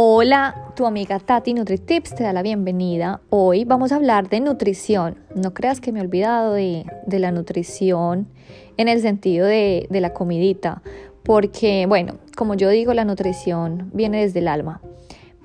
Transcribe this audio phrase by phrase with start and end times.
[0.00, 3.20] Hola, tu amiga Tati NutriTips te da la bienvenida.
[3.30, 5.16] Hoy vamos a hablar de nutrición.
[5.34, 8.28] No creas que me he olvidado de, la nutrición
[8.76, 10.82] en el sentido de, de la comidita,
[11.24, 14.80] porque bueno, como yo digo, la nutrición viene desde el alma.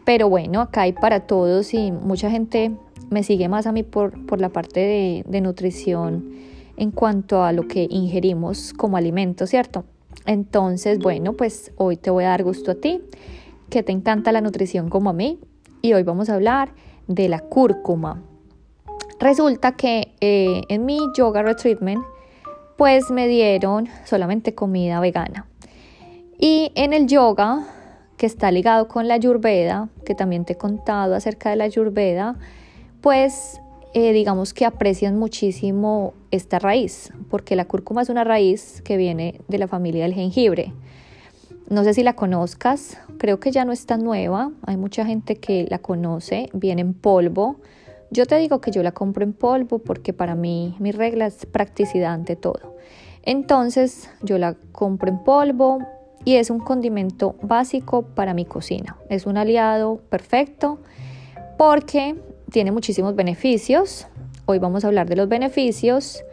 [0.05, 2.73] Pero bueno, acá hay para todos y mucha gente
[3.09, 6.29] me sigue más a mí por, por la parte de, de nutrición
[6.77, 9.83] en cuanto a lo que ingerimos como alimento, ¿cierto?
[10.27, 13.01] Entonces, bueno, pues hoy te voy a dar gusto a ti
[13.73, 15.39] que te encanta la nutrición como a mí
[15.81, 16.73] y hoy vamos a hablar
[17.07, 18.21] de la cúrcuma.
[19.19, 22.05] Resulta que eh, en mi yoga retreatment
[22.78, 25.47] pues me dieron solamente comida vegana.
[26.37, 27.65] Y en el yoga,
[28.15, 32.36] que está ligado con la ayurveda, que también te he contado acerca de la ayurveda,
[33.02, 33.59] pues
[33.95, 39.42] eh, digamos que aprecian muchísimo esta raíz, porque la cúrcuma es una raíz que viene
[39.47, 40.73] de la familia del jengibre.
[41.69, 45.38] No sé si la conozcas, creo que ya no es tan nueva, hay mucha gente
[45.38, 47.55] que la conoce, viene en polvo.
[48.11, 51.45] Yo te digo que yo la compro en polvo porque para mí mi regla es
[51.45, 52.75] practicidad ante todo.
[53.23, 55.80] Entonces yo la compro en polvo
[56.25, 58.98] y es un condimento básico para mi cocina.
[59.09, 60.80] Es un aliado perfecto
[61.58, 62.16] porque
[62.52, 64.08] tiene muchísimos beneficios.
[64.45, 66.25] Hoy vamos a hablar de los beneficios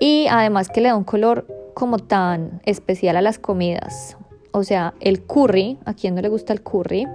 [0.00, 4.18] y además que le da un color como tan especial a las comidas
[4.52, 7.06] o sea, el curry, a quien no le gusta el curry,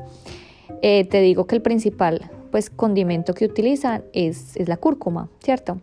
[0.81, 5.79] eh, te digo que el principal pues condimento que utilizan es, es la cúrcuma, ¿cierto?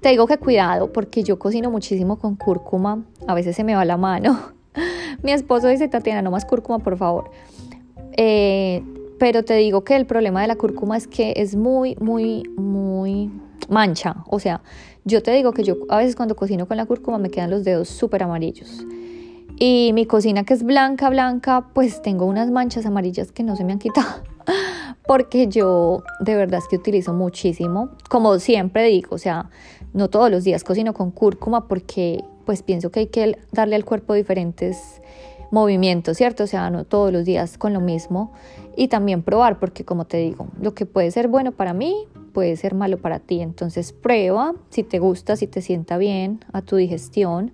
[0.00, 3.84] Te digo que cuidado porque yo cocino muchísimo con cúrcuma, a veces se me va
[3.84, 4.38] la mano.
[5.22, 7.30] Mi esposo dice, Tatiana, no más cúrcuma, por favor.
[8.16, 8.82] Eh,
[9.18, 13.30] pero te digo que el problema de la cúrcuma es que es muy, muy, muy
[13.68, 14.24] mancha.
[14.26, 14.62] O sea,
[15.04, 17.62] yo te digo que yo a veces cuando cocino con la cúrcuma me quedan los
[17.62, 18.84] dedos súper amarillos.
[19.64, 23.62] Y mi cocina que es blanca, blanca, pues tengo unas manchas amarillas que no se
[23.62, 24.24] me han quitado.
[25.06, 27.90] Porque yo de verdad es que utilizo muchísimo.
[28.10, 29.50] Como siempre digo, o sea,
[29.92, 33.84] no todos los días cocino con cúrcuma porque pues pienso que hay que darle al
[33.84, 35.00] cuerpo diferentes
[35.52, 36.42] movimientos, ¿cierto?
[36.42, 38.32] O sea, no todos los días con lo mismo.
[38.76, 41.94] Y también probar, porque como te digo, lo que puede ser bueno para mí
[42.34, 43.40] puede ser malo para ti.
[43.40, 47.52] Entonces prueba si te gusta, si te sienta bien a tu digestión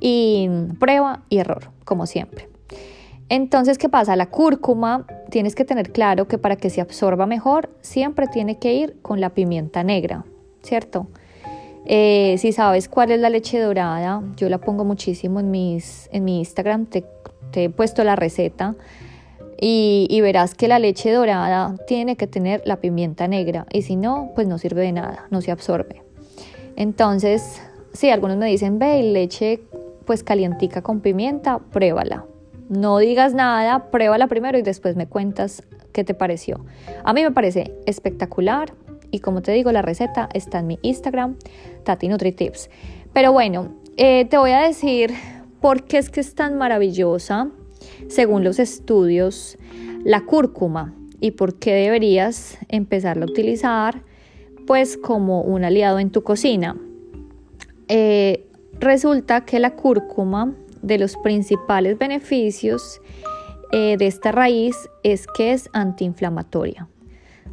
[0.00, 2.48] y prueba y error, como siempre.
[3.28, 4.16] Entonces, ¿qué pasa?
[4.16, 8.74] La cúrcuma tienes que tener claro que para que se absorba mejor, siempre tiene que
[8.74, 10.24] ir con la pimienta negra,
[10.62, 11.08] ¿cierto?
[11.86, 16.38] Eh, si sabes cuál es la leche dorada, yo la pongo muchísimo en, en mi
[16.38, 17.04] Instagram, te,
[17.54, 18.74] he puesto la receta
[19.60, 23.96] y, y, verás que la leche dorada tiene que tener la pimienta negra y si
[23.96, 26.02] no, pues no sirve de nada, no se absorbe.
[26.76, 27.60] Entonces,
[27.92, 29.60] sí, algunos me dicen, ve, leche
[30.04, 32.26] pues calientica con pimienta, pruébala.
[32.68, 36.64] No digas nada, pruébala primero y después me cuentas qué te pareció.
[37.04, 38.72] A mí me parece espectacular
[39.10, 41.36] y como te digo, la receta está en mi Instagram,
[41.84, 42.70] Tati NutriTips.
[43.12, 45.12] Pero bueno, eh, te voy a decir
[45.60, 47.50] por qué es que es tan maravillosa,
[48.08, 49.56] según los estudios,
[50.04, 54.02] la cúrcuma y por qué deberías empezarla a utilizar
[54.66, 56.76] pues como un aliado en tu cocina.
[57.88, 58.46] Eh,
[58.80, 60.54] Resulta que la cúrcuma,
[60.84, 63.00] de los principales beneficios
[63.72, 66.88] eh, de esta raíz es que es antiinflamatoria.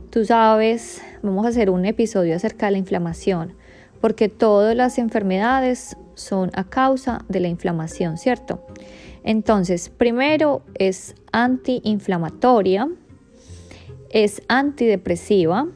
[0.09, 3.54] Tú sabes, vamos a hacer un episodio acerca de la inflamación,
[4.02, 8.66] porque todas las enfermedades son a causa de la inflamación, ¿cierto?
[9.24, 12.90] Entonces, primero es antiinflamatoria,
[14.09, 15.68] es antidepresiva.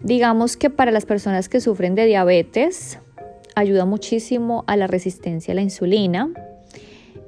[0.00, 2.98] Digamos que para las personas que sufren de diabetes,
[3.58, 6.30] ayuda muchísimo a la resistencia a la insulina,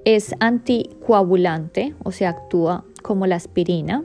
[0.04, 4.04] es anticoagulante, o sea, actúa como la aspirina.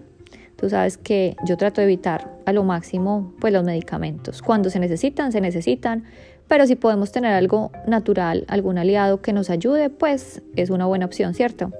[0.55, 4.41] Tú sabes que yo trato de evitar a lo máximo pues los medicamentos.
[4.41, 6.05] Cuando se necesitan, se necesitan,
[6.47, 11.05] pero si podemos tener algo natural, algún aliado que nos ayude, pues es una buena
[11.05, 11.71] opción, ¿cierto?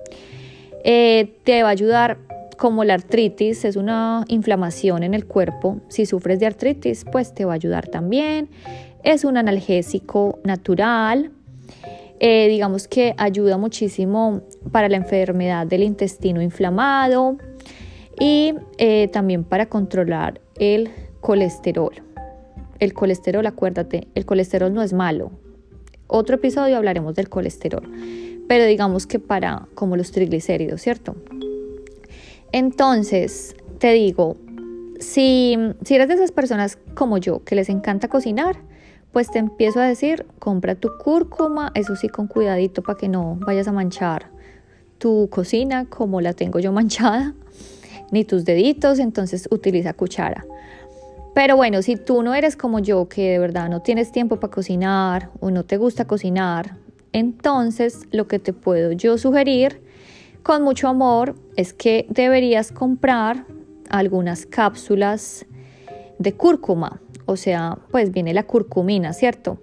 [0.83, 2.19] Eh, te va a ayudar
[2.57, 5.81] como la artritis, es una inflamación en el cuerpo.
[5.87, 8.49] Si sufres de artritis, pues te va a ayudar también.
[9.03, 11.31] Es un analgésico natural,
[12.19, 14.41] eh, digamos que ayuda muchísimo
[14.71, 17.37] para la enfermedad del intestino inflamado
[18.19, 21.93] y eh, también para controlar el colesterol.
[22.79, 25.31] El colesterol, acuérdate, el colesterol no es malo.
[26.07, 27.89] Otro episodio hablaremos del colesterol,
[28.47, 31.15] pero digamos que para como los triglicéridos, ¿cierto?
[32.55, 34.37] Entonces, te digo,
[35.01, 38.55] si, si eres de esas personas como yo que les encanta cocinar,
[39.11, 43.37] pues te empiezo a decir, compra tu cúrcuma, eso sí con cuidadito para que no
[43.45, 44.27] vayas a manchar
[44.99, 47.33] tu cocina como la tengo yo manchada,
[48.13, 50.45] ni tus deditos, entonces utiliza cuchara.
[51.33, 54.53] Pero bueno, si tú no eres como yo, que de verdad no tienes tiempo para
[54.53, 56.77] cocinar o no te gusta cocinar,
[57.11, 59.83] entonces lo que te puedo yo sugerir
[60.45, 63.47] con mucho amor es que deberías comprar
[63.89, 65.43] algunas cápsulas
[66.19, 69.57] de cúrcuma, o sea, pues viene la curcumina, ¿cierto?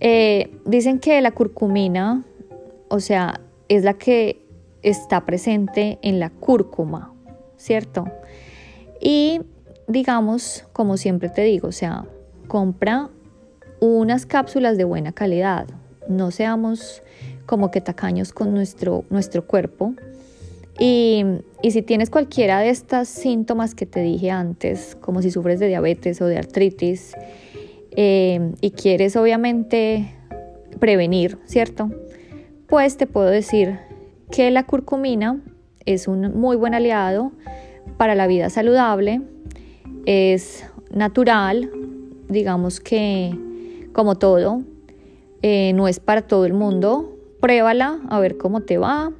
[0.00, 2.24] Eh, dicen que la curcumina,
[2.88, 4.46] o sea, es la que
[4.82, 7.12] está presente en la cúrcuma,
[7.58, 8.06] ¿cierto?
[8.98, 9.42] Y
[9.88, 12.06] digamos, como siempre te digo, o sea,
[12.48, 13.10] compra
[13.78, 15.66] unas cápsulas de buena calidad.
[16.08, 17.02] No seamos
[17.52, 19.92] como que tacaños con nuestro, nuestro cuerpo.
[20.78, 21.22] Y,
[21.68, 26.22] si tienes cualquiera de estos síntomas que te dije antes, como si sufres de diabetes
[26.22, 27.12] o de artritis,
[27.90, 30.14] eh, y quieres obviamente
[30.80, 31.90] prevenir, ¿cierto?
[32.68, 33.80] Pues te puedo decir
[34.30, 35.42] que la curcumina
[35.84, 37.32] es un muy buen aliado
[37.98, 39.20] para la vida saludable,
[40.06, 41.70] es natural,
[42.30, 43.36] digamos que
[43.92, 44.62] como todo,
[45.42, 47.11] eh, no es para todo el mundo,
[47.42, 49.12] pruébala a ver cómo te va.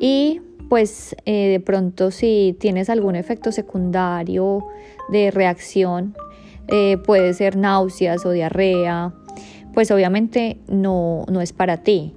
[0.00, 4.66] Y pues eh, de pronto si tienes algún efecto secundario
[5.12, 6.16] de reacción,
[6.68, 9.12] eh, puede ser náuseas o diarrea,
[9.74, 12.14] pues obviamente no, no es para ti,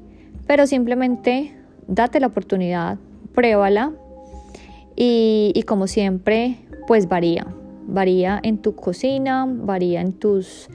[0.47, 1.53] pero simplemente
[1.87, 2.97] date la oportunidad,
[3.33, 3.91] pruébala
[4.95, 6.57] y, y como siempre
[6.87, 7.45] pues varía,
[7.85, 10.69] varía en tu cocina, varía en tus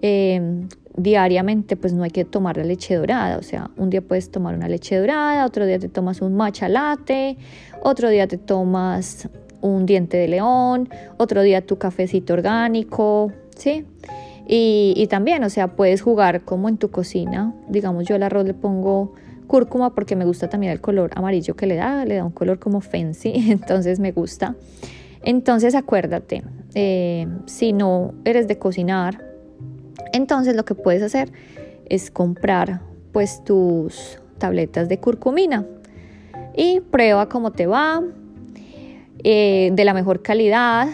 [0.00, 4.30] em, diariamente pues no hay que tomar la leche dorada, o sea, un día puedes
[4.30, 7.36] tomar una leche dorada, otro día te tomas un matcha latte,
[7.82, 9.28] otro día te tomas
[9.60, 13.84] un diente de león, otro día tu cafecito orgánico, ¿sí?
[14.50, 18.54] Y, también, o sea, puedes jugar como en tu cocina, digamos yo al arroz le
[18.54, 19.12] pongo
[19.46, 22.58] cúrcuma porque me gusta también el color amarillo que le da, le da un color
[22.58, 24.56] como fancy, entonces me gusta.
[25.22, 26.44] Entonces acuérdate,
[26.74, 29.27] eh, si no eres de cocinar,
[30.12, 31.30] entonces lo que puedes hacer
[31.88, 32.80] es comprar
[33.12, 35.66] pues tus tabletas de curcumina
[36.56, 38.02] y prueba cómo te va,
[39.24, 40.88] eh, de la mejor calidad.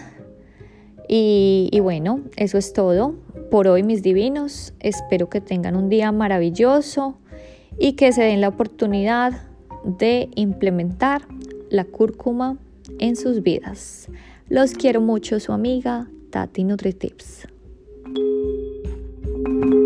[1.09, 3.15] Y, y bueno, eso es todo
[3.51, 4.75] por hoy mis divinos.
[4.81, 7.19] Espero que tengan un día maravilloso
[7.79, 9.43] y que se den la oportunidad
[9.85, 11.23] de implementar
[11.71, 12.57] la cúrcuma
[12.99, 14.09] en sus vidas.
[14.49, 17.54] Los quiero mucho, su amiga Tati NutriTips.
[18.15, 19.84] Música